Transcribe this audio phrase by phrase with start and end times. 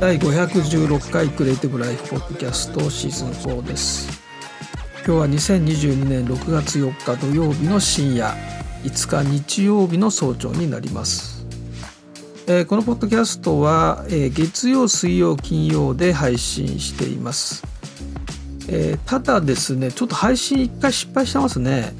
[0.00, 4.22] 第516回クリエイティブライフポッドキャストシーズン4です。
[5.04, 8.32] 今日は2022年6月4日土曜日の深夜
[8.84, 11.46] 5日日曜日の早朝になります、
[12.46, 17.64] えー、このポッドキャストは、えー、月曜水曜金曜で配信しています、
[18.68, 21.92] えー、ただですねちょっと配信1回失敗してますね。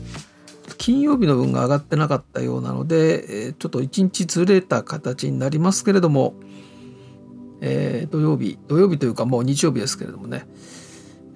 [0.76, 6.34] 金曜日の分が上がってなかったようなので、えちょっと1日ずれた形になりますけれども、
[7.60, 10.46] えー、土曜日土曜日というかもう日曜日ですけれどもね、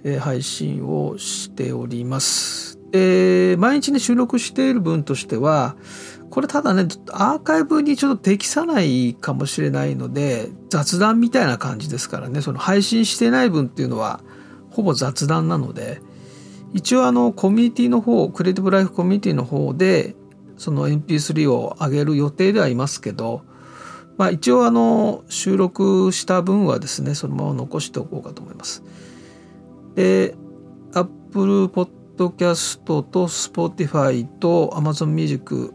[0.04, 2.78] えー、配信をしております。
[2.90, 5.76] で毎日ね収録している分としては
[6.28, 14.20] これただねアーカイブにちょっと適さないかもしれないので雑談みたいな感じですからねその配信してない分っていうのは
[14.70, 16.00] ほぼ雑談なので
[16.74, 20.14] 一応あのコミュニティの方クリエイティブライフコミュニティの方で
[20.56, 23.42] その MP3 を上げる予定ではいますけど、
[24.18, 28.82] まあ、一応あの収録した分はですねそのまま残しておこうかと思います。
[29.94, 30.34] で
[30.92, 35.74] Apple Podcast と Spotify と Amazon Music、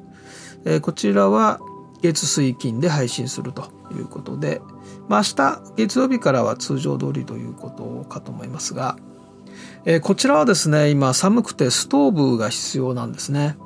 [0.65, 1.59] えー、こちらは
[2.01, 4.61] 月水金で配信するということで、
[5.07, 8.97] まあ、明日月曜日からは通常通りということかと思いますが
[9.85, 13.57] えー、こちらはですね今寒くてストーブが必要なんですね。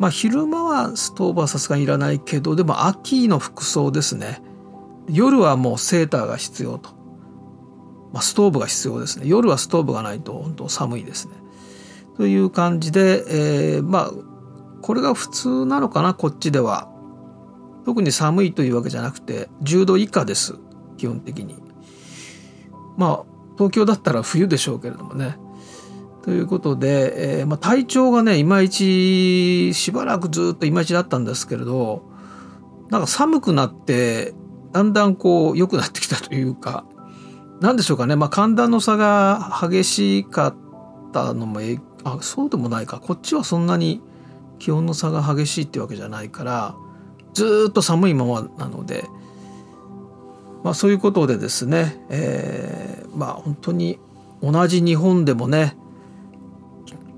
[0.00, 4.42] まあ昼間はストーブはさすがにいらないけどでも秋の服装ですね。
[5.10, 6.90] 夜はもうセーターが必要と、
[8.12, 9.26] まあ、ストーブが必要ですね。
[9.28, 11.34] 夜はストーブがないと本当寒いですね。
[12.16, 13.24] という感じで、
[13.76, 14.10] えー、まあ
[14.80, 16.88] これが普通なのかなこっちでは。
[17.84, 20.54] 特に寒いというわけじゃなくて10度以下です
[20.96, 21.56] 基本的に。
[22.96, 23.24] まあ
[23.58, 25.36] 東京だったら冬でしょうけれどもね。
[26.22, 32.02] ということで、えー、まあ、体調がねいまいちしばらくずっといまいちだったんですけれど
[32.90, 34.34] なんか寒くなって
[34.72, 36.84] だんだんこう良くなってきたというか
[37.60, 40.54] 何でしょうかね、まあ、寒暖の差が激しかっ
[41.12, 41.60] たのも
[42.04, 44.00] あそうでもないかこっちはそんなに
[44.58, 46.74] 気温の差が激しいってわけじゃないから
[47.32, 49.04] ずっと寒いままなので。
[50.62, 53.98] まあ、そういうことでですね、えー、まあ本当に
[54.42, 55.76] 同じ日本でもね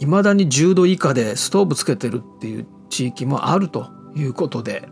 [0.03, 3.87] いまだに10度以下でストーブつけてるっていう地域もあると
[4.17, 4.89] いうことで、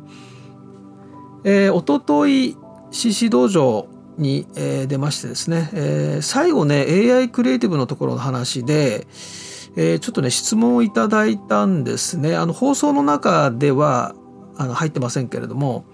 [1.43, 2.57] えー、おととい
[2.93, 3.89] CC 道場
[4.19, 9.09] に、えー、出ましてですね、えー、最後ね AI クリエイティブのところの話で、
[9.77, 12.37] えー、ちょっとね質問をいただいたんですね。
[12.37, 14.15] あの放送の中では
[14.57, 15.85] あの入ってませんけれども。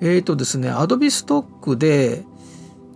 [0.00, 2.24] えっ、ー、とですね、アドビストックで、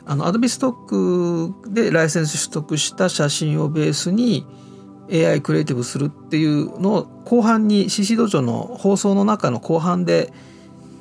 [0.07, 4.47] あの、アドビストックでライセンス取得した写真をベースに
[5.13, 10.33] AI クリエイティブするっていうのを後半に CC 道場の放送の中の後半で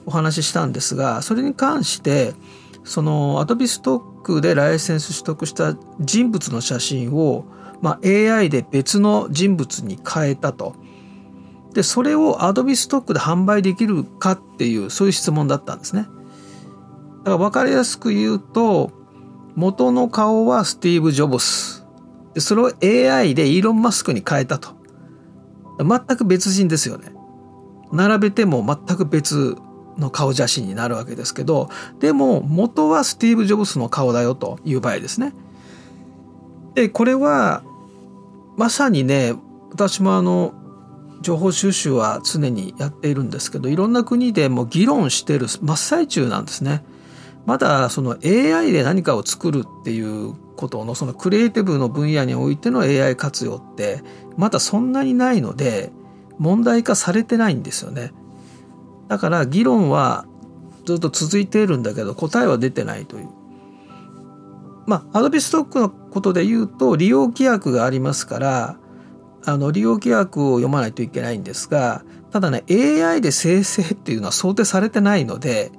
[0.05, 2.33] お話ししたんですが、それに関して、
[2.83, 7.45] そのアドビストックでライセンス取得した人物の写真を、
[7.81, 10.75] まあ、AI で別の人物に変えたと。
[11.73, 16.03] でそれをアドビストックで販売できるかっていうそういう質問だったんですね。
[16.03, 18.91] だから分かりやすく言うと
[19.55, 21.82] 元の顔はスティーブ・ジョブス
[22.33, 24.75] でそれを AI でイーロン・マスクに変えたと
[25.79, 27.13] 全く別人ですよね。
[27.91, 29.55] 並べても全く別
[29.97, 35.33] の顔写真になるわけですけどでも元はスティーブ・ジョブスの顔だよという場合ですね。
[36.73, 37.63] でこれは
[38.57, 39.33] まさにね
[39.71, 40.53] 私もあの
[41.21, 46.83] 情報収集は常にやっているんですけどいろんな国でも議論している真っ最中なんですね。
[47.45, 54.01] まだその AI で何かを作るっていうことのそのクリエイティブの分野においての AI 活用って
[54.37, 55.91] まだそんなにないので
[56.37, 58.11] 問題化されてないんですよね。
[59.07, 60.25] だから議論は
[60.85, 63.29] ずっと続いているんだけど答えは出てないという。
[64.85, 68.77] まあアドビストックのことで言うと利用規約がありますから
[69.45, 75.71] あの利用規約を読まないといけないんですがただね AI で生成っていうのは想定されてないので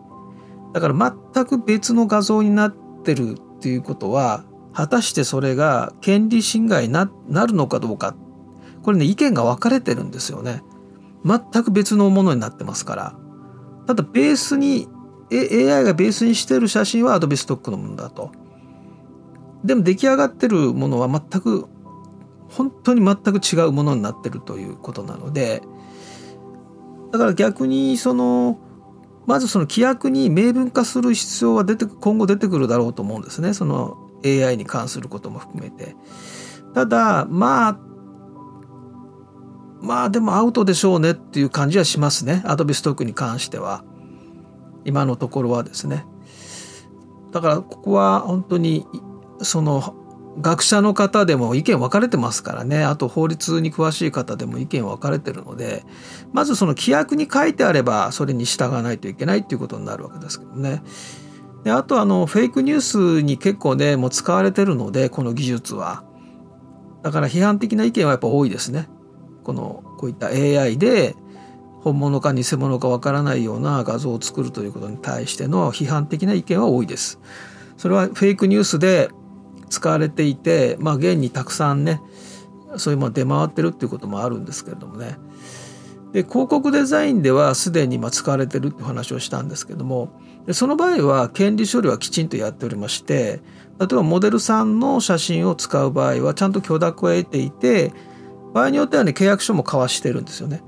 [0.73, 2.75] だから全く別の画像になっ
[3.05, 4.45] てるっていうことは
[4.75, 7.07] 果たしてそれが権利侵害にな
[7.47, 8.15] るのかどうか。
[8.83, 10.63] これね意見が分かれてるんですよね。
[11.25, 13.15] 全く別のものになってますから。
[13.87, 14.89] ただベースに
[15.33, 18.33] AI がベースにしてる写真は Adobe ストックのものだと。
[19.65, 21.67] でも出来上がってるものは全く
[22.49, 25.63] 本当に全く違うものになってるということなので。
[27.13, 28.59] だから逆にその
[29.27, 33.55] まずその規約に明文化する必要は出て今後出てくるだろうと思うんですね。
[33.55, 35.97] その AI に関することも含めて。
[36.75, 37.79] ただまあ
[39.81, 43.85] まあでもアウトでしょうねっていう感じはしますねアドビストックに関しては。
[44.85, 46.05] 今のところはですね
[47.33, 48.87] だからここは本当に
[49.43, 49.95] その
[50.41, 55.85] 学者の方でも意見分かれてますからねあと法律に詳しい方でも意見分かれてるので
[56.33, 60.83] まずその規約に書いてあればそれに従わないといけないっていうことになるわけですけどね。
[61.65, 66.05] であとあのフェイクニュースに結構ねもう使われてるのでこの技術は。
[67.03, 68.89] だから批判的な意見はやっぱ多いですね。
[69.43, 71.17] このこういった AI で
[71.81, 77.19] 本物か偽物かわからないような画像を作るということに対しての批判的な意見は多いです。
[77.77, 79.11] それはフェイクニュースで
[79.69, 82.01] 使われていて、まあ、現にたくさんね
[82.77, 85.17] そういうもの出回ってるっていうこともあるんですけれどもね
[86.15, 93.43] で広告デザインではすでに今使われてるって話をしたんですけどもでその場合は権利処理はきちんとやっておりまして
[93.81, 97.93] 例えばモデルさんの写真を使う場合はちゃんと許諾を得ていて
[98.53, 100.63] 場合によってはね契約書も交わしてるんですよね。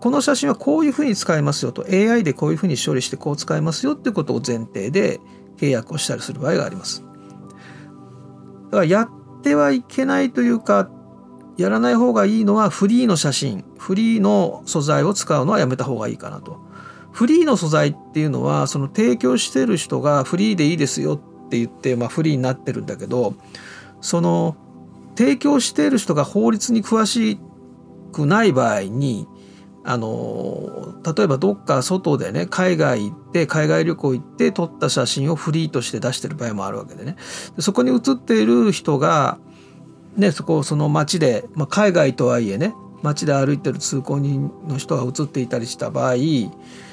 [0.00, 5.20] この写真はこういうふうに使いますよと AI でこういうふうに処理してこう使いますよってことを前提で
[5.58, 7.04] 契約をしたりする場合があります。
[8.64, 9.10] だからやっ
[9.42, 10.90] てはいけないというか
[11.62, 16.60] やらない方がいいのはフリーの写真フリーの素材を使うのはやめた方がいいかなと。
[17.12, 23.34] フリーの素材っていうのはその提供してる人がフリーでいいですよって言って、まあ、フリーになってるんだけど
[24.00, 24.56] その
[25.14, 27.38] 提供している人が法律に詳し
[28.12, 29.28] くない場合に
[29.84, 37.16] あの例えばどっか外でね海外行って海外旅行行って撮った写真をフリーとして出してる場合もあるわけでね
[37.58, 39.38] そこに写っている人が、
[40.16, 46.14] ね、そこその街で、まあ、海外とはいえね街で歩いてる通行人の人が写っていたりした場合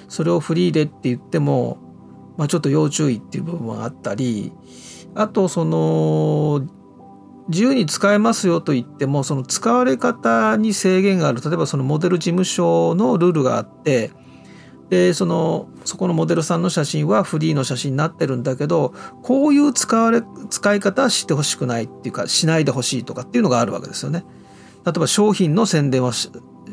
[0.07, 1.77] それをフリーでって言っても、
[2.37, 4.51] まあ、ちょっと要注意っていう部分があったり
[5.15, 6.67] あとその
[7.49, 11.41] 自由に使えますよと言ってもその使われ方に制限がある。
[11.41, 14.11] 例えばそのモデル事務所のルールがあって
[14.89, 24.25] でそのそこのモデルさんの写真はフリーの写真になってるんだけどこういう使われ使い方はしてほしくないっていうかしないでほしいとかっていうのがあるわけですよね。
[24.85, 26.11] 例えば商品の宣伝は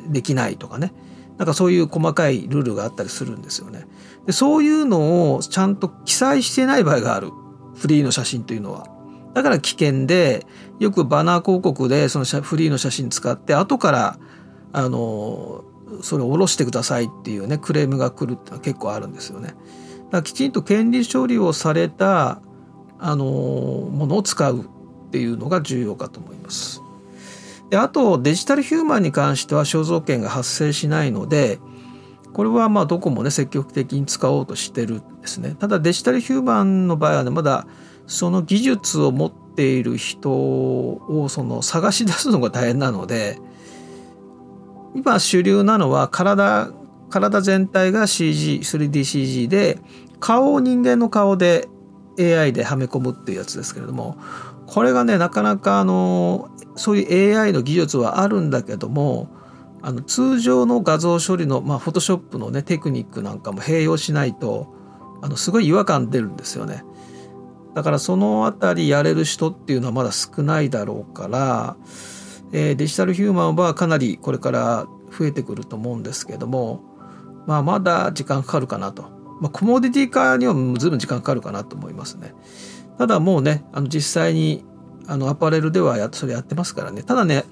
[0.08, 0.92] できないとかね
[1.36, 3.86] なんかそういう細かいルールがあったりするんですよね。
[4.24, 7.30] でそういうのをちゃんと記載してない場合がある
[7.74, 8.86] フリーの写真というのは。
[9.34, 10.46] だから危険で
[10.78, 14.18] よくバナー広告でそのフリーの写真使って後から
[14.72, 15.62] あの
[16.02, 19.48] それを下ろしてくださいっていうねクレームが来るってのは結構あるんですよね。
[19.48, 19.56] だか
[20.12, 22.40] らきちんと権利処理をされた
[22.98, 26.82] あのものを使うっていうのが重要かと思います。
[27.70, 31.58] であとデジタルヒューマンに関しては肖像権が発生しないので
[32.32, 35.56] これはまあどこもね積極的に使おうとしてるんですね。
[35.58, 37.66] ただデジタルヒューマンの場合はねまだ
[38.06, 43.40] その技術を持っている人をその探し出すのが大変なので
[44.96, 46.70] 今主流なのは体
[47.10, 49.78] 体全体が CG3DCG で
[50.18, 51.68] 顔を人間の顔で
[52.18, 54.16] AI ではめ込むっていうやつですけれども
[54.66, 59.28] これがねなかなかあのそういう AI の技術はあるんだけども
[59.82, 64.74] あの通常の画像処理のまあフォトショップのねテクニックなんかも併用しないと
[65.22, 66.82] あのすごい違和感出るんですよね。
[67.74, 71.76] だからそのあたりやれる人っていうのはまだ少ないだろうから、
[72.52, 74.86] えー、デジタルヒューマンはかなりこれから
[75.16, 76.82] 増えてくると思うんですけども、
[77.46, 79.02] まあ、まだ時間かかるかなと、
[79.40, 82.34] まあ、コモディティ化にはずいぶん時間かかるかなと思いますね。
[82.98, 84.64] ただもうねあの実際に
[85.06, 87.02] あのアパレルではやそれやってますからね。
[87.02, 87.44] ただね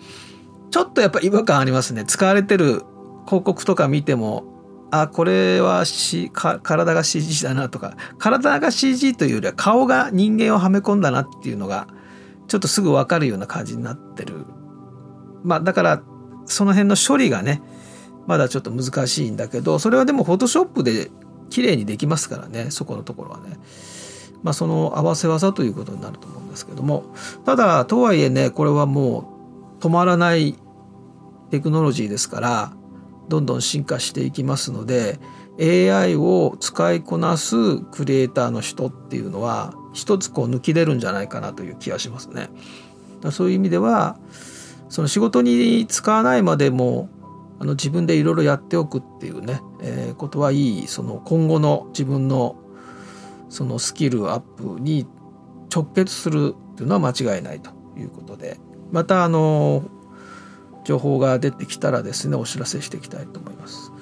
[0.71, 2.05] ちょっとやっぱ違和感ありますね。
[2.05, 2.83] 使われてる
[3.27, 4.45] 広告とか見ても
[4.91, 7.97] あこれは、C、体が CG だなとか。
[8.19, 11.89] 体が CG というよりは顔が人間をはめ込んだなっていうのが
[12.47, 14.47] ちょっとすぐ分かるような感じになってる
[15.45, 16.03] まあだから
[16.47, 17.63] その辺の処理がね
[18.27, 21.11] まだちょっと難しいんだけどそれはでもフォトショップで
[21.51, 23.59] 綺麗にできますからねそこのところはね。
[24.43, 27.07] まあ、その合わせ技ということになると思うんですけども
[27.47, 29.33] ただとはいえねこれはも
[29.81, 30.55] う止まらない
[31.51, 32.73] テクノロジーですから
[33.31, 35.19] どんどん進化していきますので
[35.59, 42.51] AI を使いこなすクリエイターの人っていうのは一つこう抜き出るんじゃないかなという気がしますね。
[43.31, 44.19] そういう意味では
[44.89, 47.09] その仕事に使わないまでも
[47.59, 52.57] あの自分でいろいろやっておくっていうね、えー、ことはいいその今後の自分の
[53.49, 55.07] そのスキルアップに
[55.75, 58.59] 直結するっていうのは間違いないということで
[58.91, 59.85] またあの
[60.85, 63.93] 情報が出てきたらですねお知らせしていきたいと思います。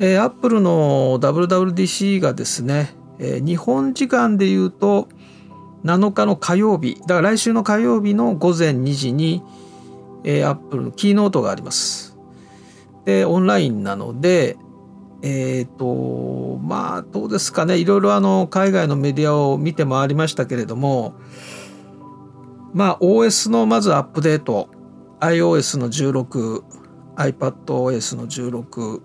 [0.00, 5.08] えー、アップルの WWDC がですね、えー、日本時間でいうと
[5.84, 9.42] 7日の火曜日だから来週の火曜日の午前2時に、
[10.24, 12.16] えー、アップルのキーノートがあります。
[13.04, 14.56] でオンラインなので、
[15.22, 17.78] えっ、ー、とまあどうですかね。
[17.78, 21.14] いろいろあの海外のメディアを見て回りましたけれども
[22.72, 24.68] まあ OS のまずアップデート。
[25.22, 29.00] iOS の 16iPadOS の16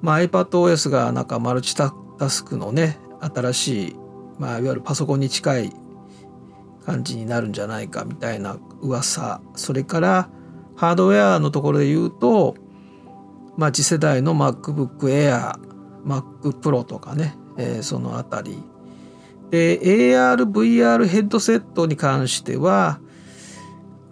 [0.00, 1.92] まあ iPadOS がなんかマルチタ
[2.30, 3.96] スクのね新しい、
[4.38, 5.72] まあ、いわゆるパソコンに近い
[6.86, 10.30] 感じになるんじゃないかみたいな噂それから
[10.76, 12.54] ハードウェアのところで言うと
[13.58, 15.58] まあ、次世代の MacBook Air、
[16.06, 18.62] Mac Pro とかね、えー、そのあたり。
[19.50, 23.00] で、AR、VR ヘッドセットに関しては、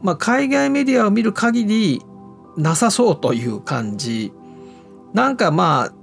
[0.03, 2.03] まあ、海外メディアを見る限り
[2.57, 4.33] なさそうという感じ。
[5.15, 5.95] なんかまあ、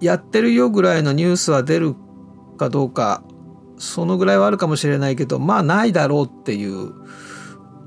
[0.00, 1.94] やってるよぐらいのニュースは出る
[2.60, 3.22] かどうか、
[3.78, 6.92] そのぐらいはあるかもしれないけど、まあないだろうっていう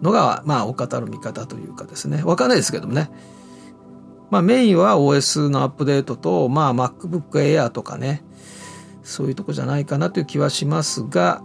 [0.01, 2.23] のが、まあ、お方の見方というかですね。
[2.23, 3.09] わかんないですけどもね。
[4.33, 8.23] まあ、メインは OS のアップデートと、まあ、MacBook Air とかね
[9.03, 11.43] そういうとこじゃないかなという気はしますが、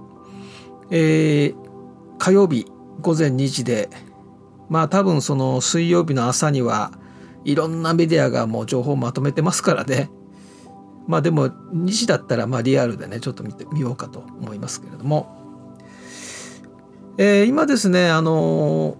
[0.91, 1.55] えー、
[2.17, 2.65] 火曜日
[3.03, 3.91] 午前2時で
[4.71, 6.93] まあ多分その水曜日の朝には
[7.45, 10.11] いろんなメディアがもう情報をまとめてますからね
[11.09, 15.35] まあでも2時だったらまあリアルでねちょっと見てみようかと思いますけれども、
[17.17, 18.97] えー、今ですねあの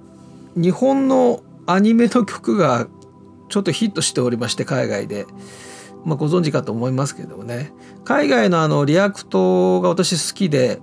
[0.57, 2.89] 日本のアニメの曲が
[3.51, 5.27] ちょっとヒットしておりまして海外で、
[6.07, 7.73] まあ、ご存知かと思いますけれどもね。
[8.05, 10.81] 海外のあのリアクトが私好きで、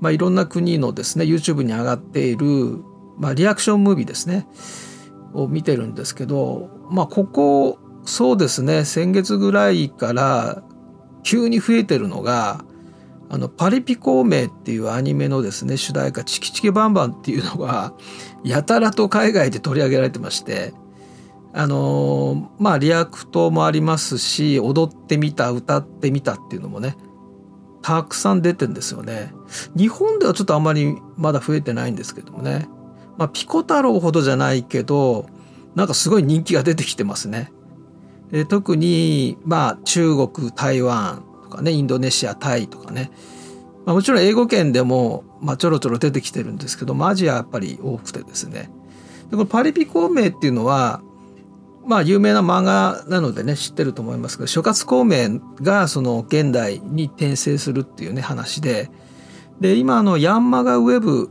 [0.00, 2.82] まあ、いろんな国のですね YouTube に上がっている、
[3.16, 4.48] まあ、リアクションムービーですね
[5.34, 8.84] を見てるんですけど、まあ、ここそうですね。
[8.84, 10.62] 先月ぐらいから
[11.22, 12.64] 急に増えてるのが
[13.28, 17.92] あのパリピ孔明っていうアニメのですね主題歌「チキチキバンバン」っていうのが
[18.44, 20.72] やたらと海外で取り上げられてまして
[21.52, 26.96] あのまあリアクトもありますし踊ってみた歌ってみたっていうのもね
[27.82, 29.32] たくさん出てんですよね。
[29.76, 32.68] 日本ではちょっとあんまりまだ増えてないんですけどもね。
[33.16, 35.26] まあピコ太郎ほどじゃないけど
[35.76, 37.52] なんかすごい人気が出てきてますね。
[38.30, 43.10] で特にまあ中国台湾とかねインドネシアタイとかね、
[43.84, 48.70] まあ、もちろん英語圏でも、まあ、ちょろちょろ出てきてるんですけど、まあ、アジアやっぱり多くてですね。
[49.30, 51.02] でこのパリピ孔明っていうのは
[51.84, 58.90] まあ有名な漫画なのでね知ってると思いますけど諸葛孔明がその現代に転生するっていうね話で。
[59.60, 61.30] で今のヤンマガウェブ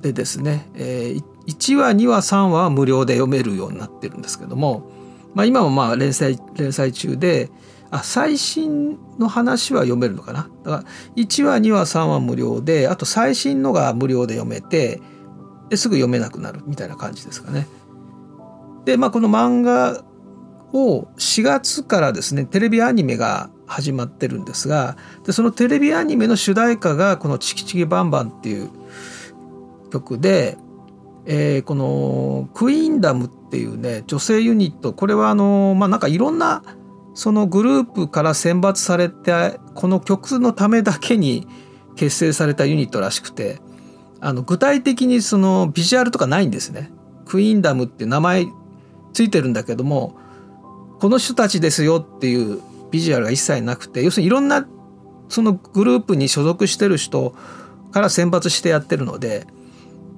[0.00, 4.90] でですね、えー、1話2話3話は無料で読めるようになってるんですけども、
[5.34, 7.50] まあ、今もまあ連載連載中で
[7.90, 10.84] あ最新の話は読めるのかなだから
[11.16, 15.00] 1話2話3話無料であと最新のが無料で読めて
[15.68, 17.66] ですぐ読めなくなるみたいな感じですかね。
[18.84, 20.04] で、まあ、この漫画
[20.72, 28.70] を4月からですねテレビアニメが始まってるんですがでそのテレビアニメの主題歌がこの「チキチキバンバン」っていう
[29.92, 30.56] 曲で、
[31.24, 36.62] えー、このクイーンダムっていうね女性ユニットこれはあのまあなんかいろんな
[37.14, 41.46] そのグループから選抜されてこの曲のためだけに
[41.94, 43.60] 結成されたユニットらしくて
[44.20, 46.92] あの具体的にそのビジュアルとかないんですね。
[47.26, 48.46] クイーンダムって名前
[49.12, 50.16] ついてるんだけども
[51.00, 52.60] この人たちですよっていう
[52.90, 54.66] ビジュアルが一切なくて要するにいろんな
[55.28, 57.34] そのグループに所属してる人
[57.90, 59.46] から選抜してやってるので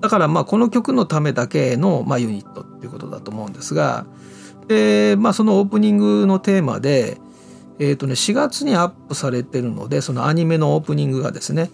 [0.05, 4.05] だからまあこの曲のためだけのまあユニットっていうことだと思うんですが
[4.69, 7.19] でまあそのオープニングのテーマで
[7.79, 11.71] えーとね、4月にアップされてるのでそのアニメのオープニングがですね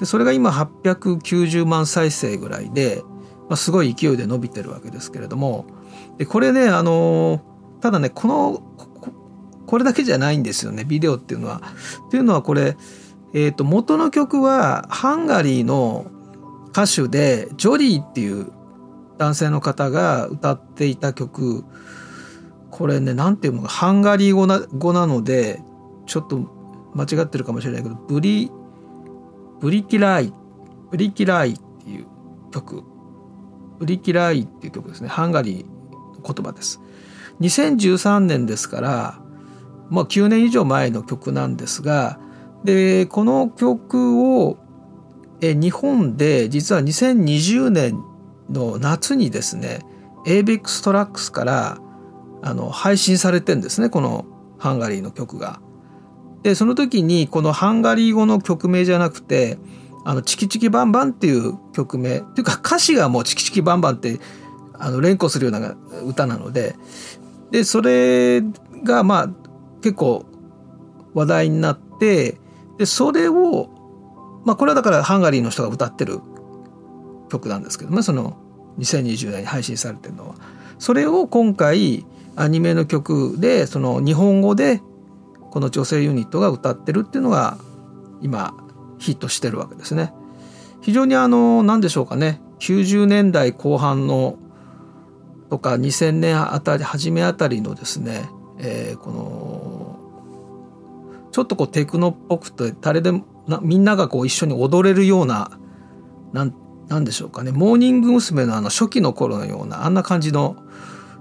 [0.00, 3.02] でそれが今890万再生ぐらいで、
[3.48, 5.66] まあ、すごい勢いで伸びてるわけですけれども
[6.18, 7.42] でこれねあの
[7.80, 8.62] ただねこの
[9.66, 11.60] これだけじゃないんですよねビデオっていうのは。
[12.06, 12.76] っていうのはこれ、
[13.34, 16.06] えー、と元の曲はハンガリーの
[16.76, 18.52] 歌手でジョリーっていう
[19.16, 21.64] 男性の方が歌っていた曲
[22.70, 25.62] これね何ていうのかハンガリー語な語なので
[26.04, 26.36] ちょっと
[26.94, 28.50] 間違ってるかもしれないけどブリ
[29.58, 30.34] ブリキライ
[30.90, 32.06] ブリキライっていう
[32.52, 32.84] 曲
[33.78, 36.82] ブリキライっていう曲ですねハンガリーの言葉です。
[37.40, 39.18] 2013年ですから、
[39.88, 42.18] まあ、9年以上前の曲なんですが
[42.64, 44.58] でこの曲を
[45.40, 48.02] え日本で実は2020年
[48.50, 49.80] の夏にですね
[50.26, 51.78] ABEX トラックスから
[52.42, 54.24] あの配信されてんですねこの
[54.58, 55.60] ハンガリーの曲が。
[56.42, 59.58] でその時にこのハンガリー語の曲名じゃなくて
[60.04, 64.20] 「あのチキチキバンバン」っていう曲名っていうか歌詞がもう「チキチキバンバン」って
[64.74, 65.74] あの連呼するような
[66.06, 66.76] 歌なので
[67.50, 68.42] でそれ
[68.84, 69.30] がまあ
[69.82, 70.24] 結構
[71.14, 72.38] 話題になって
[72.78, 73.70] でそれを
[74.46, 76.20] まあこれはだからハンガリーの人が歌ってる
[77.28, 78.38] 曲なんですけどねその
[78.78, 80.34] 2020年に配信されてるのは。
[80.78, 84.82] それを今回アニメの曲でその日本語で
[85.50, 87.56] この女性ユニットが歌ってるっていうのが
[88.20, 88.54] 今
[88.98, 90.12] ヒットしてるわけですね。
[90.80, 94.38] 非常にあの何でしょうかね90年代後半の
[95.50, 99.98] とか2000年あたり初めあたりのですね、えー、この
[101.32, 105.50] ちょっとこうテクノっぽくて誰でもなみんながこう一緒に踊れるような
[106.32, 106.54] なん
[106.88, 108.46] なんでしょうかねモーニング娘。
[108.46, 110.56] のあの初期の頃のようなあんな感じの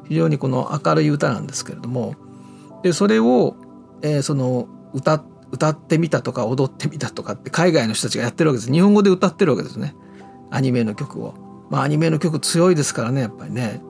[0.07, 2.15] 非常にこの明るい歌なんですけれども
[2.83, 3.55] でそれを、
[4.01, 9.95] えー、その歌歌ってみたとか踊ってみたとかって海外の人たちがやってるわけです日本語で歌ってるわけですね
[10.51, 11.33] アニメの曲を。
[11.69, 13.81] まあアニメの曲強いですからねやっぱりね。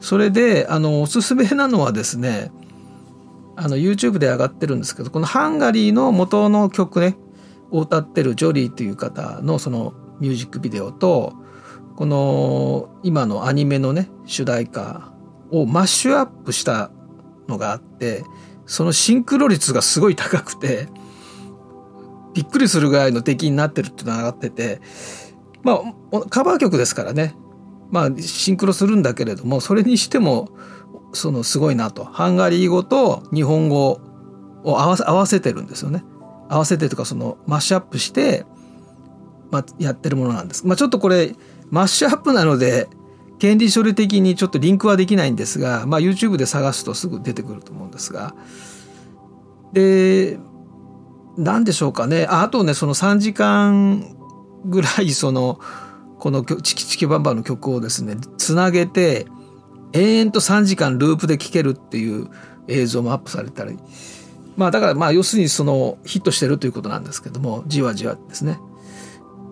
[0.00, 2.52] それであのおすすめなのはですね
[3.56, 7.16] あの YouTube で上がってるんですけどこのハンガリーの元の曲ね
[7.70, 11.34] を歌ってるジョリーという方のそのミュージックビデオと
[11.96, 15.12] この今のアニメのね主題歌
[15.50, 16.90] をマッシュアップした
[17.48, 18.24] のがあって
[18.66, 20.88] そのシンクロ率がすごい高くて
[22.34, 24.80] びっくりするぐらいの出来になってるっていうのが上がってて
[25.62, 25.80] ま
[26.12, 27.34] あカバー曲ですからね
[27.90, 30.50] まあシンクロするんだけれどもそれにしても
[31.12, 34.00] そのすごいなとハンガリー語と日本語
[34.64, 36.04] を合わせ合わせてるんですよね。
[36.48, 38.44] 合わせてとかそのマッシュアップして、
[39.50, 40.66] まあ、やってるものなんです。
[40.66, 41.34] まあ、ちょっとこれ
[41.70, 42.88] マッシュアップなので
[43.38, 48.34] 権利処理的にちょっとリンクはできないんですが、まあ、YouTube で探すとすぐ出てくると思うんですが
[49.72, 50.38] で
[51.36, 54.16] 何でしょうかねああとねその3時間
[54.64, 55.60] ぐらいその
[56.18, 59.26] このチキチキバンバンの曲をですねつなげて
[59.92, 62.28] 延々と3時間ループで聴けるっていう
[62.68, 63.78] 映像もアップされたり
[64.56, 68.58] まあだからまあ要するにそのヒットしてるということなんですけどもじわじわですね。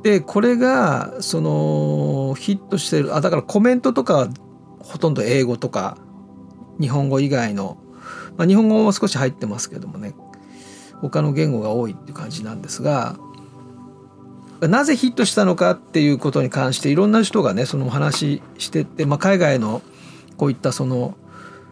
[0.03, 4.29] でこれがそのヒットしてるあだからコメントとか
[4.81, 5.97] ほとんど英語とか
[6.79, 7.79] 日本語以外の、
[8.37, 10.15] まあ、日本語も少し入ってますけどもね
[11.01, 13.17] 他の言語が多いっていう感じなんですが
[14.61, 19.83] なぜヒットしたのかっていうことに関していろんな人がねその話してて、まあ、海外の
[20.37, 21.17] こういったその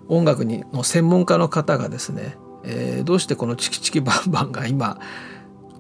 [0.08, 4.98] 音楽にの専門家の方がですね、えー、どうしてこの「チキチキバンバン」が今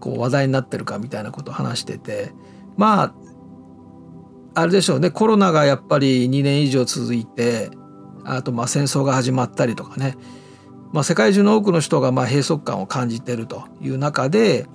[0.00, 2.32] こう話題になってるかみたいなことを話してて
[2.76, 3.14] まあ
[4.54, 5.10] あれでしょうね。
[5.10, 7.70] コロナがやっぱり2年以上続いて
[8.24, 10.16] あとまあ戦争が始まったりとかね、
[10.92, 14.66] まあ、世界中の多くの人がまあ閉塞感を感じてるという中で、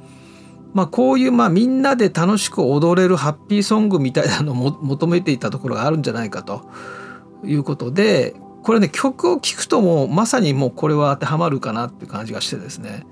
[0.73, 6.69] まあ、こういうまあみんなで楽しく踊れるハッピーソングみたいなのを求めていたところがあるんじゃないかと
[7.43, 8.35] いうことで
[8.67, 13.07] これね曲を聴くともうまさにもうこれは当てはまるかなっていう感じがしてですね。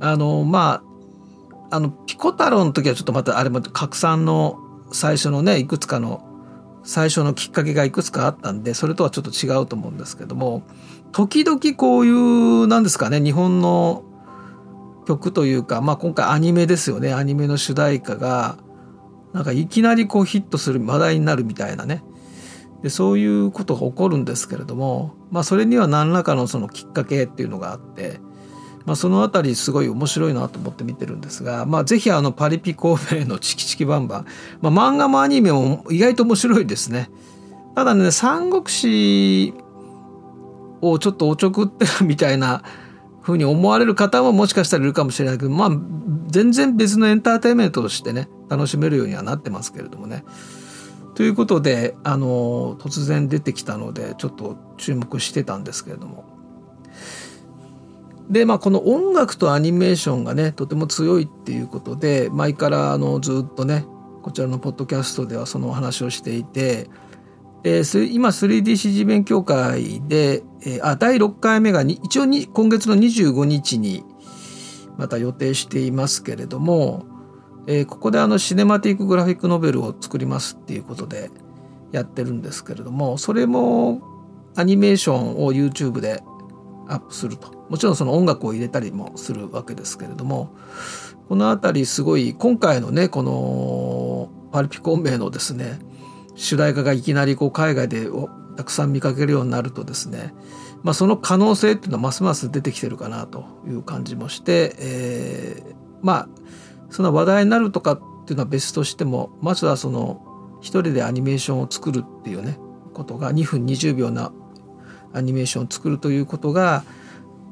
[0.00, 0.82] あのま
[1.70, 4.58] ああのピコ太郎の時はちょっとまたあれも拡散の
[4.92, 6.28] 最初のねいくつかの
[6.84, 10.62] 最初のきっかけがいくつかあったんでそれとはちょっと違うと思うんですけども
[11.12, 14.04] 時々こういうなんですかね日本の
[15.06, 17.14] 曲というか、まあ、今回アニメですよね。
[17.14, 18.58] アニメの主題歌が
[19.32, 22.02] なんかいきなりこうヒットする話題になるみたいなね。
[22.82, 28.20] でそういうことが起こるんですけれども、まあ、それには何らかのそのきっかけっていうのがあって
[28.88, 34.26] まあ、その辺りすごい面白いなと思って見てるんですが、まあ、ぜひあのパリピ孔明のチキチキバンバン、
[34.62, 37.10] まあ、漫画もアニメも意外と面白いですね。
[37.74, 39.52] ただね三国志
[40.80, 42.62] をちょっとおちょくってるみたいな
[43.20, 45.70] ふうに思われる方ももしかしたらいるかもしれないけどまあ
[46.28, 50.24] 全然別のエンターテインメントとしてね楽しめるようにはなってますけれどもね。
[51.18, 56.24] ということであの突然出てきたのでちょっと注目してたんですけれども。
[58.30, 63.84] でまあこの音楽とアニメーションがねとても強いっていうことで前からあのずっとね
[64.22, 66.88] こちらのポッドキャストではそのお話をしていて、
[67.64, 74.04] えー、今 3DCG 勉強会で、えー、あ第6回目が一応に今月の25日に
[74.96, 77.17] また予定していますけれども、
[77.70, 81.30] えー、ここであのシネマティックグラフィックノベルを作りますっていうことで
[81.92, 84.00] やってるんですけれどもそれも
[84.56, 86.22] アニメーションを YouTube で
[86.88, 87.58] アップすると。
[87.68, 90.54] もちろんその音楽を入れたりもするわけですけれども
[91.28, 95.78] この辺りすごい今回のねこのパルピコンベイのですね
[96.34, 98.08] 主題歌がいきなりこう海外で
[98.56, 100.32] たくさん見かけるようになるとですね、
[100.82, 106.28] まあ、その可能性っていうのはますます出てきてるかなという感じもして、えー、まあ
[106.90, 110.24] その話題になるとかっていうのは別としてもまずはその
[110.60, 112.58] 一人でアニメーションを作るっていうね
[112.92, 114.32] ことが2分20秒な
[115.12, 116.84] アニメーションを作るということが、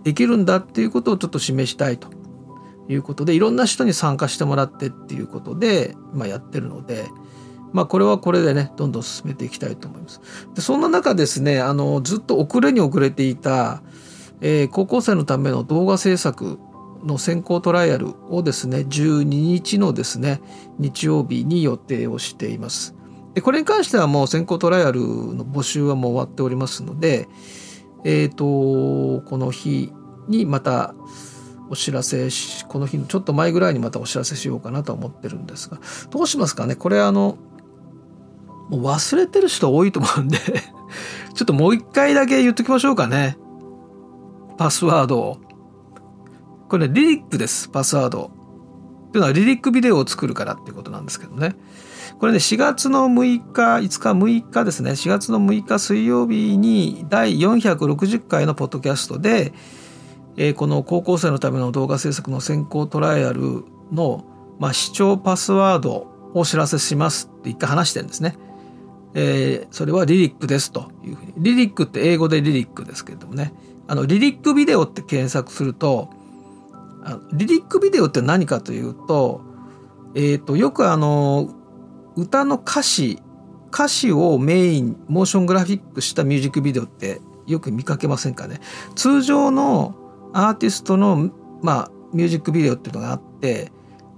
[0.07, 2.07] できるんだっていうことをちょっと示したいと
[2.89, 7.09] いうことでいろんな人に参加してもらってっていうことで、まあ、やってるので、
[7.73, 10.21] まあ、これはこれでねどんどん進めていきたいと思います。
[10.55, 13.83] でそんな中ですねあのずっと遅れに遅れていた、
[14.41, 16.61] えー、高校生のための動画制作
[17.07, 20.41] の先行トライアルをですね12日のですね
[20.79, 22.95] 日曜日に予定をしています。
[23.35, 27.29] でこれに関してはもう先行トライアルの募集はもう終わっておりますので、
[28.05, 29.93] えーと、この日
[30.29, 30.95] にまた
[31.69, 35.79] お知らせしこの日のちょっと前ぐらいにまたお知らせしようかなと思ってるんですが
[36.11, 36.77] どうしますかね？
[36.77, 37.37] これあの
[38.71, 40.39] もう忘れてる人多いと思うんで
[41.35, 43.37] ちょっともう一回だけ言っときましょうかね。
[44.57, 45.46] パスワードを。
[46.69, 48.31] これ、ね、リリックですパスワード。
[49.13, 51.55] というのはリリックビデオを作るからっていうことなんですけどね。
[52.19, 54.91] これね4月の6日5日6日ですね。
[54.93, 59.53] 4月の6日水曜日に第460回のポッドキャストで、
[60.37, 64.25] えー、この高校生のための動画制作の先行トライアルの、
[64.59, 68.37] まあ、視聴パスワードをお知らせしますって一回話してるんですね。
[69.15, 71.33] えー、それはリリックですというふうに。
[71.39, 73.55] リリックって英語でリリックですけれどもね。
[73.89, 76.11] あのリリックビデオって検索すると
[77.33, 79.41] リリックビデオって何かというと,、
[80.15, 81.51] えーとよくあの
[82.17, 83.21] 歌の歌詞
[83.73, 88.61] 歌詞をメインモーショングラフィックしたミュージックビデオってよく見かけませんかね。
[88.95, 89.95] 通常の
[90.33, 91.31] アーティストの、
[91.63, 93.71] まあ、ミュージックビデオっていうのがあって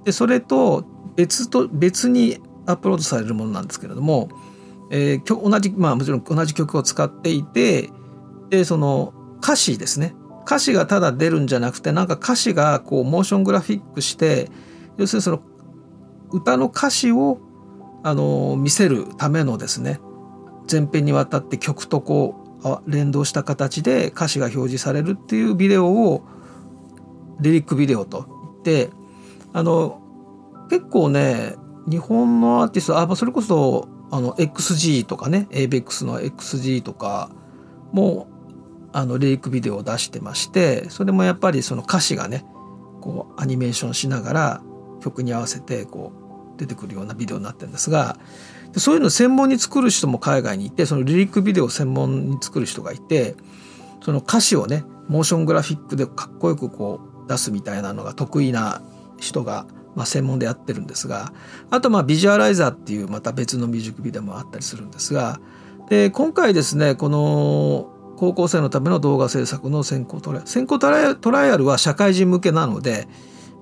[0.04, 0.84] でそれと
[1.16, 4.28] 別と別にアップロードされるものなんですけれども、
[4.90, 7.90] えー、同じまあもちろん同じ曲を使っていて
[8.50, 10.14] でその歌詞ですね。
[10.48, 14.50] 歌詞がただ出るんじゃなくてなんか歌詞がこうモーショングラフィックして
[14.96, 15.42] 要するにその
[16.30, 17.38] 歌の歌詞を
[18.02, 20.00] あの見せるためのですね
[20.70, 26.22] 前編にわたって曲とこう連動した形で歌詞が表示されるっていうビデオを
[27.40, 28.90] リリックビデオと言って
[29.52, 30.00] あの
[30.70, 31.56] 結構ね
[31.86, 37.30] 日本のアーティストあそれこそあの XG とかね ABEX の XG とか
[37.92, 38.28] も
[38.92, 42.44] あのリリックビデオを出してましてそれもやっぱりその歌詞がね
[43.00, 44.62] こうアニメーションしながら
[45.00, 46.12] 曲に合わせてこ
[46.56, 48.18] う出てくるようなビデオになってるんですが
[48.76, 53.36] そういうの専門に作る人も海外にいてそのリリックビデオを専門に作る人がいて
[54.02, 58.82] その歌詞をねモーショングラフィックでかっこよくこう出すみたいなのが得意な
[59.18, 61.32] 人が、まあ、専門でやってるんですが
[61.70, 65.40] あとまあビジュアライザーっていうまた別のミュージックビデオもあったりするんですが
[65.88, 70.90] で今回ですねこの高校生のための動画制作の先行トライアル先行ト
[71.30, 73.06] ライアルは社会人向けなので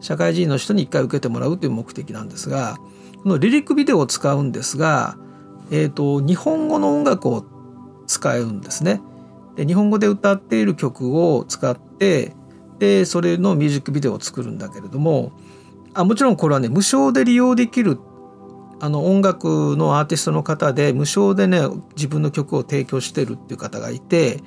[0.01, 2.79] 社会人の人に一回受けてもらうという目的なんですが
[3.23, 5.19] このリリックビデオを使うんですが、
[5.71, 7.45] えーと、日本語の音楽を
[8.07, 9.03] 使うんですね。
[9.57, 12.35] で日本語で歌っている曲を使って
[12.79, 15.33] でそれのミュージックビデオを作るんだけれども
[15.93, 17.99] あもちろんこれはね無償で利用できる
[18.81, 21.61] あの音楽のアーティストの方で無償でね
[21.97, 24.43] 自分の曲を提供してるっていう方がいて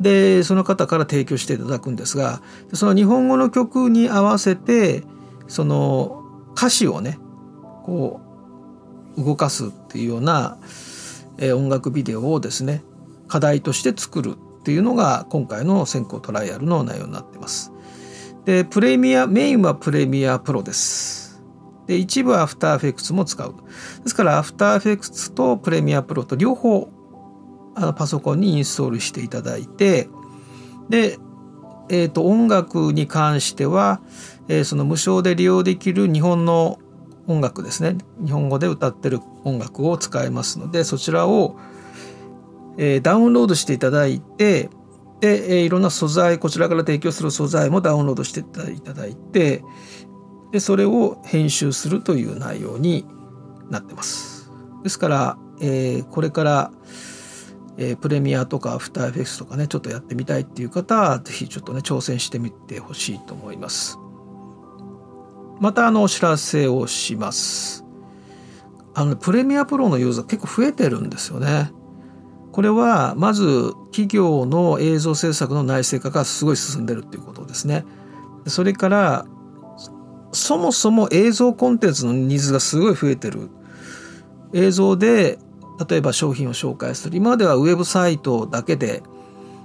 [0.00, 2.42] でその方から提供していただくんですが
[2.74, 5.04] その日本語の曲に合わせて
[5.48, 6.22] その
[6.54, 7.18] 歌詞をね
[7.84, 8.20] こ
[9.16, 10.56] う動かすっていうような、
[11.36, 12.82] え音楽ビデオをですね
[13.28, 17.72] 課題として作るっていうのが今回の先行トライアルの内容になってます。
[18.44, 21.21] でプレミアメインはプレミアプロです。
[21.86, 23.54] で一部アフターフェクツも使う。
[24.02, 26.88] ですからアフターフェクツとプレミアプロと両方
[27.74, 30.08] あのパソコンにインストールしていただいて
[30.88, 31.18] で、
[31.88, 34.00] えーと、音楽に関しては、
[34.48, 36.78] えー、その無償で利用できる日本の
[37.26, 41.56] 音楽ですね日本語で歌ってる音楽を使えますのでそちらを、
[42.78, 44.68] えー、ダウンロードしていただいて
[45.20, 49.62] で、えー、いろんな素材こちらから提供する素材もダウンロードしていただいて
[50.52, 53.04] でそれを編集するという内容に
[53.70, 54.50] なってます。
[54.82, 56.70] ですから、えー、これから
[57.78, 63.98] えー、プレミアとかアフターエフェクスとかねちょっとやってみたいっていう方は是非ちょっとね挑戦してみてほしいと思います。
[65.60, 67.84] またあのお知らせをします。
[68.94, 71.72] あのプレミアプロのユーザー結構増えてるんですよね。
[72.50, 77.86] これはまず企業の映像制作の内製化がすごい進んでるっていうことですね。
[78.46, 79.26] それから
[80.32, 83.50] そもそも映像コンテンツのニーズがすごい増えてる。
[84.54, 85.38] 映像で
[85.88, 87.16] 例えば商品を紹介する。
[87.16, 89.02] 今まではウェブサイトだけで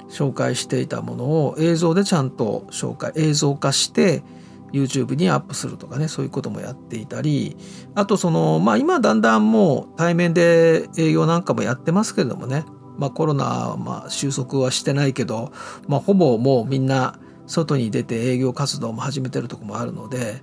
[0.10, 4.24] 紹介していたものを映像でちゃんと紹介映像化して
[4.72, 7.56] YouTube にアップするとかねそういうこともやっていたり。
[7.96, 12.66] あとそのまあ今だんだんもう対面で営業なんかもやってますけれどもね。
[12.98, 15.52] まあコロナはまあ収束はしてないけど、
[15.88, 20.42] まあ、ほぼもうみんな外に出て営業活動も始めてるとこもあるので。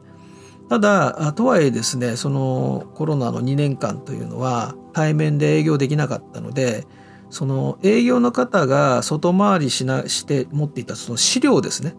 [0.69, 6.87] ただとはいえですねそのコロナの2年間というのは対面で営業できなかったので
[7.31, 11.95] その営業の方が外回りしなして持っていたその資料ですね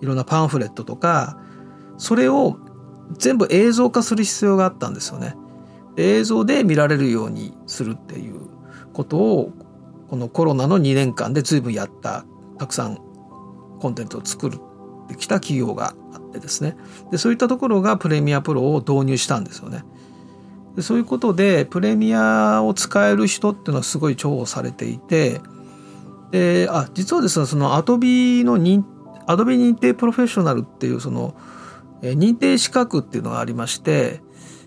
[0.00, 1.38] いろんなパンフレットとか
[1.98, 2.58] それを
[3.18, 5.36] 全部映像化する必要があったんですよね。
[5.96, 8.48] 映像で見られるようにするっていう
[8.92, 9.52] ことを
[10.08, 12.24] このコロナの2年間で随分やった
[12.58, 12.98] たくさん
[13.80, 14.50] コンテンツを作っ
[15.08, 15.94] てきた企業が
[16.40, 16.76] ですね
[17.10, 19.84] でそういったところがプレミアプロを導入したんですよね。
[20.76, 25.40] でそういうことでプレミアを使える人っていうのはすごい重宝されていて
[26.30, 28.84] であ実はですねそのアドビの認
[29.26, 31.34] アドビ認定プロフェッショナルっていうその
[32.02, 34.20] 認定資格っていうのがありまして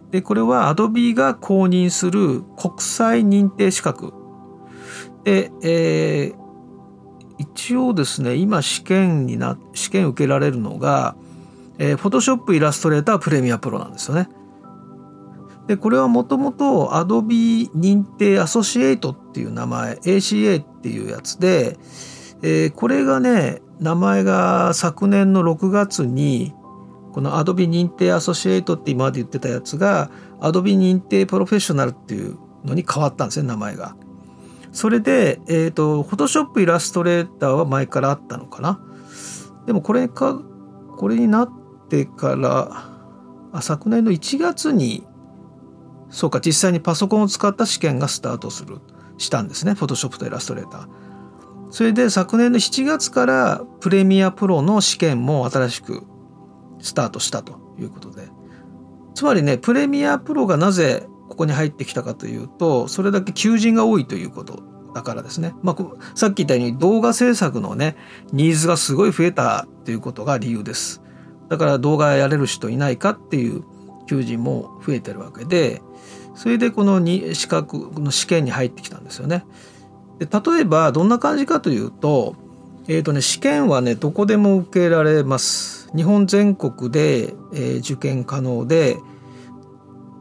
[0.10, 4.14] でこれはアドビが公認する国際認定資格
[5.24, 6.36] で、えー、
[7.38, 11.16] 一応ですね今試験にな試験受けられるのが、
[11.80, 14.30] えー、Photoshop イラストレータープレミアプロなんですよね。
[15.68, 21.78] でこれはもともと Adobe 認定アソシエイトっていう名前 ACA っていうやつで、
[22.42, 26.54] えー、これがね名前が昨年の6月に
[27.14, 33.96] この Adobe 認定アソシエイトって今まで言ってたやつが Adobe 認定プロフェッショナルっていうのに変わったんですね名前が。
[34.72, 38.80] それで、えっ、ー、と Photoshop イラストレーターは前からあったのかな。
[39.66, 40.40] でもこれか
[40.98, 41.50] これになっ
[41.90, 42.86] てから
[43.52, 45.06] あ昨年の1月に
[46.10, 48.80] そうか実際にパソコンを使った試験がスタートする
[49.18, 49.74] したんですね。
[49.74, 50.88] Photoshop とイラストレーター。
[51.72, 56.04] それで昨年の7月からプレミアプロの試験も新しく
[56.80, 58.30] スタートしたということで。
[59.14, 67.96] つまりねプレミアプロがなぜここに入ってきたかというとそれだけ求人が多いということだからですね、まあ、さっき言ったように動画制作のね
[68.32, 71.02] ニーズがすごい増えたということが理由です。
[71.50, 73.64] だから動画やれる人いないかっていう
[74.08, 75.82] 求人も増えてるわけで
[76.36, 79.46] それでこの資格の試験に入ってきたんですよね。
[80.20, 82.36] で例えばどんな感じかというと,、
[82.88, 85.90] えーとね、試験はねどこでも受けられます。
[85.96, 88.98] 日本全国で、えー、受験可能で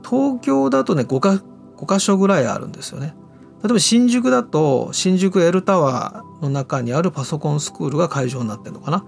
[0.05, 1.43] 東京だとね 5, か
[1.77, 3.14] 5箇所ぐらいあるんですよね。
[3.62, 9.05] 例えば新宿だと新宿 L タワーの中にあるパソコンスクールが会場になってるのかな。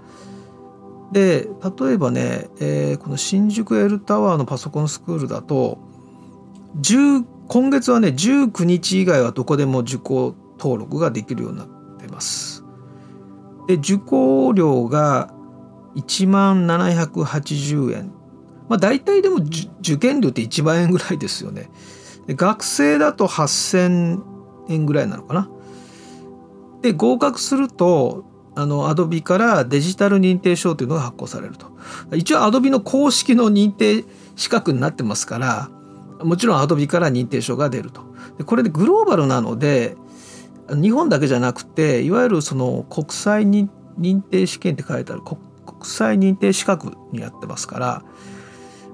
[1.13, 1.49] で
[1.81, 5.79] 例えばね、えー、この新宿 L タワーのパソコンスクールだと
[7.49, 11.67] 今月はね19日以外はどこでも受講登録ができるようになっ
[11.99, 12.65] てます。
[13.67, 15.33] で受講料が
[15.97, 18.13] 1万780円。
[18.69, 19.39] まあ大体でも
[19.81, 21.71] 受験料って1万円ぐらいですよね。
[22.27, 24.23] で学生だと8000
[24.69, 25.51] 円ぐらいなのかな。
[26.83, 31.67] で合格するとあのアドビからデジタル認定証というのが発行されると。
[32.15, 34.05] 一応アドビの公式の認定
[34.37, 35.71] 資格になってますから
[36.25, 38.03] もちろんアドビから認定証が出ると。
[38.39, 39.97] でこれでグローバルなので
[40.71, 43.69] 日本だけじゃなくていわゆるその国際認
[44.23, 45.39] 定試験って書いてある国
[45.83, 47.87] 際認定資格にやってますから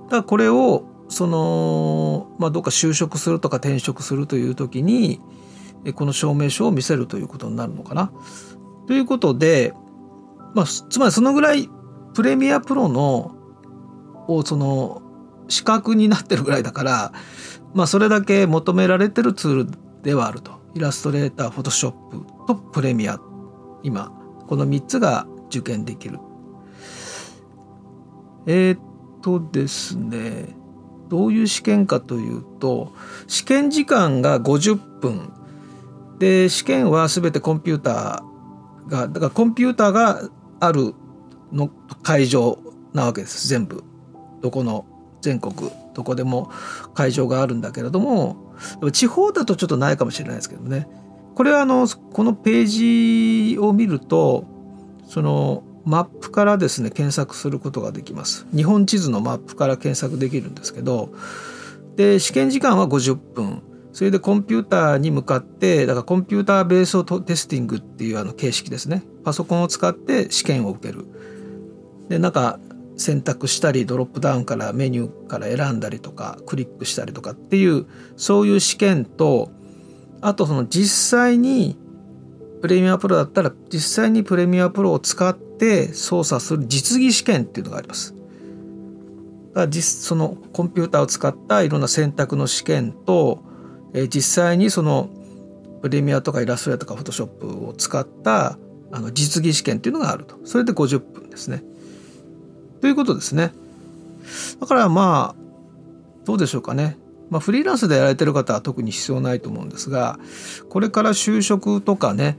[0.05, 5.21] だからこれをその、まあ、どっか就職するとか転職するという時に
[5.95, 8.11] この証明書を見せるということになるのかな。
[8.87, 9.75] ということで、
[10.55, 11.69] まあ、つまりそのぐらい
[12.15, 13.37] プレミアプロの
[14.29, 15.03] をその
[15.49, 17.13] 資格になってるぐらいだから、
[17.75, 19.69] まあ、それだけ求められてるツール
[20.03, 20.57] ではあると。
[20.75, 23.19] イラストレーターフォトショップとプレミア
[23.83, 24.13] 今。
[24.47, 26.19] この3つが受験できる。
[28.47, 28.81] えー、っ
[29.23, 30.55] とですね
[31.09, 32.93] どういう試験かというと
[33.27, 35.33] 試験時間が50分。
[36.19, 38.36] で試験は全てコンピューター
[38.89, 40.29] がだからコンピューターが
[40.61, 40.95] ある
[41.53, 41.69] の
[42.03, 42.59] 会場
[42.93, 43.49] なわけです。
[43.49, 43.85] 全部。
[44.43, 44.87] どこの
[45.23, 46.51] 全国どこでも
[46.95, 48.55] 会場があるんだけれども
[48.93, 50.87] 地方だとちょっとないかもしれないですけどね。
[51.35, 54.45] これはあのこのページを見ると
[55.07, 58.47] そのマップからですね検索することができます。
[58.55, 61.11] 日本地図のマップから検索できるんですけど
[61.97, 63.63] で試験時間は50分
[63.97, 71.07] それでコンピューターに向かってだからコンピューターベースをテスティングっていうあの形式ですねパソコンを使って試験を受ける
[72.11, 72.61] でなんか
[72.99, 77.87] 選択したりドロップダウンからメニューから選んだりとかクリックしたりとかっていう
[78.19, 79.51] そういう試験と
[80.21, 81.79] あとその実際に
[82.61, 88.15] プレミアプロだったら実際にプレミアプロを使って操作する実技試験っていうのがあります。
[89.55, 93.56] だからそのコンピューターを使ったいろんな選択の試験と、
[93.97, 95.09] え実際にその
[95.81, 98.59] プレミアとかイラストレーとかフォトショップを使った
[98.93, 101.65] あの実技試験っていうのがあるとそれで50分ですね。
[102.81, 103.53] ということですね。
[104.61, 106.99] だからまあどうでしょうかね。
[107.31, 110.21] まあ、フリーランスでやられてる方は特に必要ないと思うんですが
[110.69, 112.39] これから就職とかね、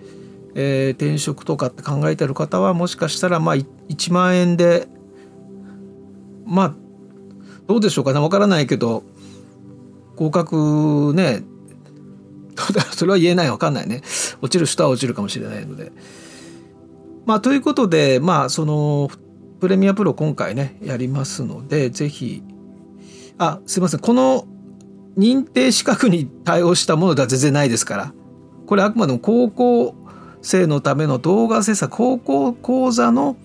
[0.56, 4.88] えー、転職とかって考えてる方はもしかしたらまあ1万円で
[6.46, 6.74] まあ
[7.68, 9.04] どうでしょうかね分からないけど
[10.18, 11.44] 合格ね。
[12.92, 14.02] それは言えない分かんないね。
[14.42, 15.92] 落ちる人は落ちるかもしれないので。
[17.26, 19.10] まあ、ということでまあその
[19.60, 22.42] プレミアプロ今回ねやりますので是非
[23.38, 24.00] あすいません。
[24.00, 24.48] この
[25.18, 28.14] 認定資格に対応したものでは全然ないですから。
[28.66, 29.96] これあくまでも高校
[30.42, 33.38] 生のための動画制作高校講座の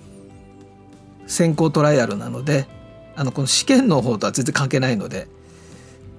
[1.27, 2.67] 先行トライアルなので
[3.15, 5.29] あのこの試験の方とは全然関係ないので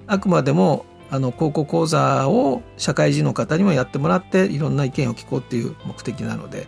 [0.08, 6.68] あくまでもあの高校講座を社会人の方にもやってもらっていろんな意見を聞こうっていう目的なので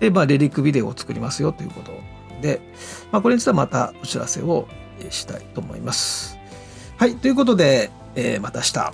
[0.00, 1.92] で、まあ、レリックビデオを作りますよということ
[2.42, 2.60] で、
[3.12, 4.66] まあ、これについてはまたお知らせを
[5.10, 6.38] したいと思います。
[6.96, 8.92] はい、ということで、えー、また明日。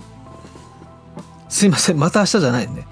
[1.48, 2.86] すいません、また明日じゃないね。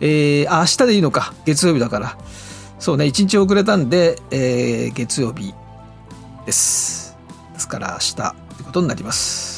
[0.00, 1.34] えー、あ、明日でいいのか。
[1.44, 2.18] 月曜日だから。
[2.78, 5.54] そうね、一日遅れたんで、えー、月曜日
[6.46, 7.16] です。
[7.52, 8.26] ですから明日とい
[8.62, 9.49] うことになります。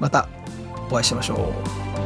[0.00, 0.28] また
[0.90, 2.05] お会いしましょう。